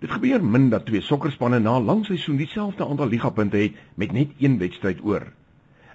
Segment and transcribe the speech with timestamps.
[0.00, 4.12] Dit gebeur min dat twee sokkerspanne na 'n lang seisoen dieselfde aantal ligapunte het met
[4.12, 5.26] net een wedstryd oor.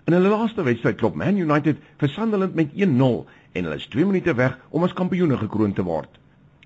[0.06, 4.06] In hulle laaste wedstryd klop Man United vir Sunderland met 1-0 en hulle is 2
[4.06, 6.20] minute weg om as kampioene gekroon te word.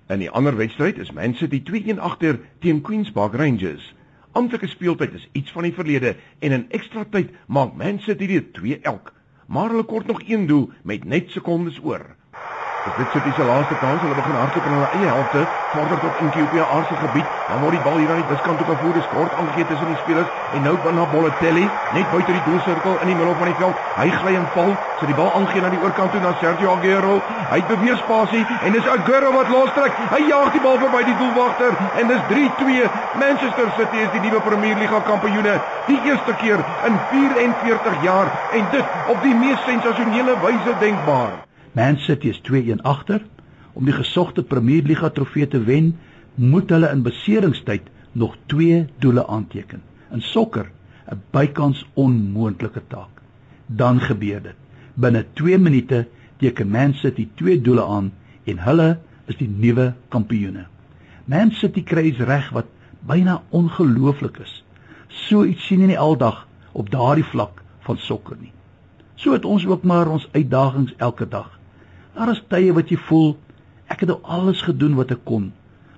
[0.08, 3.94] In die ander wedstryd is Man City 2-1 agter teen Queens Park Rangers.
[4.32, 8.52] Amptelike speeltyd is iets van die verlede en in ekstra tyd maak Man City dit
[8.52, 9.12] 2 elk,
[9.46, 12.19] maar hulle kort nog een doel met net sekondes oor.
[12.82, 14.00] Dit is City se laaste kans.
[14.00, 15.40] Hulle begin hardloop in hulle eie helfte,
[15.74, 17.26] vorder tot in Ethiopia aarse gebied.
[17.48, 19.98] Dan word die bal hier aan die buskant toe gevoer, dis kort aangegee tussen die
[20.00, 23.82] spelers en nou binne Bolatelli, net buite die doelsirkel in die middel van die veld.
[23.98, 27.18] Hy gly en val, so die bal aangegee na die oorkant toe na Sergio Aguero.
[27.50, 30.00] Hy beweeg spasie en dis Aguero wat lostrek.
[30.14, 32.88] Hy jaag die bal verby die doelwagter en dis 3-2.
[33.20, 35.58] Manchester City is die nuwe Premier Liga kampioene,
[35.90, 41.49] die eerste keer in 44 jaar en dit op die mees sensasionele wyse denkbaar.
[41.72, 43.22] Man City is 2-1 agter.
[43.72, 45.92] Om die gesogte Premier Liga trofee te wen,
[46.34, 49.82] moet hulle in beseringstyd nog 2 doele aanteken.
[50.10, 50.70] In sokker
[51.10, 53.22] 'n bykans onmoontlike taak.
[53.66, 54.58] Dan gebeur dit.
[54.94, 58.12] Binne 2 minute teken Man City 2 doele aan
[58.44, 60.66] en hulle is die nuwe kampioene.
[61.24, 62.66] Man City kry reg wat
[63.06, 64.64] byna ongelooflik is.
[65.08, 68.52] So iets sien jy nie aldag op daardie vlak van sokker nie.
[69.14, 71.59] So het ons ook maar ons uitdagings elke dag.
[72.14, 73.36] Daar is tye wat jy voel
[73.90, 75.50] ek het nou alles gedoen wat ek kon,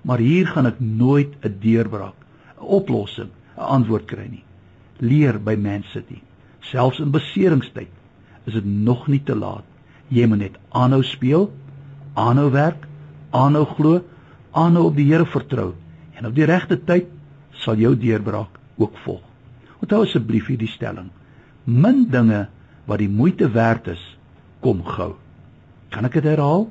[0.09, 2.17] maar hier gaan ek nooit 'n deurbraak,
[2.59, 4.45] 'n oplossing, 'n antwoord kry nie.
[4.99, 6.23] Leer by Man City.
[6.61, 7.91] Selfs in beseringstyd
[8.47, 9.65] is dit nog nie te laat.
[10.09, 11.51] Jy moet net aanhou speel,
[12.15, 12.87] aanhou werk,
[13.31, 14.03] aanhou glo,
[14.53, 15.75] aanhou op die Here vertrou
[16.15, 17.07] en op die regte tyd
[17.53, 19.23] sal jou deurbraak ook volg.
[19.81, 21.11] Onthou asseblief hierdie stelling:
[21.65, 22.49] Min dinge
[22.87, 24.19] wat die moeite werd is,
[24.61, 25.22] kom gou.
[25.93, 26.67] Kan ek dit herhaal?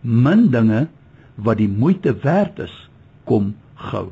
[0.00, 0.86] Min dinge
[1.34, 2.74] wat die moeite werd is,
[3.28, 3.52] kom
[3.90, 4.08] gou.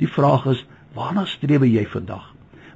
[0.00, 0.64] Die vraag is,
[0.96, 2.30] waarna streef jy vandag?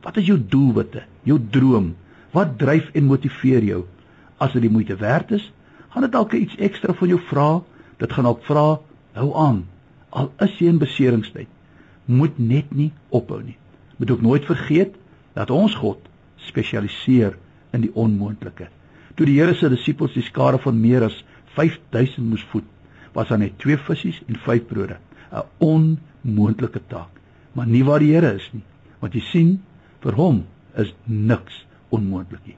[0.04, 1.94] Wat is jou doelwitte, jou droom?
[2.34, 3.84] Wat dryf en motiveer jou?
[4.42, 5.46] As dit die moeite werd is,
[5.94, 7.48] gaan dit dalk iets ekstra van jou vra.
[8.02, 8.66] Dit gaan ook vra,
[9.16, 9.62] hou aan.
[10.10, 11.48] Al is jy in beseringstyd,
[12.04, 13.56] moet net nie ophou nie.
[13.96, 14.98] Moet ook nooit vergeet
[15.34, 16.02] dat ons God
[16.42, 17.38] spesialiseer
[17.74, 18.68] in die onmoontlike.
[19.14, 21.20] Toe die Here se disippels die skare van meer as
[21.54, 22.66] 5000 moes voed,
[23.14, 24.96] was daar net twee visse en vyf brode,
[25.30, 27.12] 'n onmoontlike taak.
[27.54, 28.64] Maar nie waar die Here is nie,
[29.00, 29.62] want jy sien,
[30.02, 30.44] vir hom
[30.76, 32.56] is niks onmoontlik nie.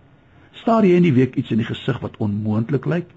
[0.52, 3.10] Staar jy in die week iets in die gesig wat onmoontlik lyk?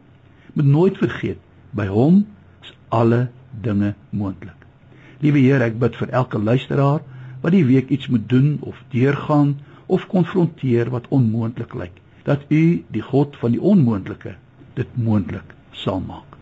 [0.54, 1.40] Moet nooit vergeet,
[1.72, 2.26] by hom
[2.62, 3.30] is alle
[3.62, 4.68] dinge moontlik.
[5.22, 7.00] Liewe Here, ek bid vir elke luisteraar
[7.42, 12.86] wat die week iets moet doen of deurgaan of konfronteer wat onmoontlik lyk dat u
[12.94, 14.36] die God van die onmoontlike
[14.78, 16.39] dit moontlik sal maak.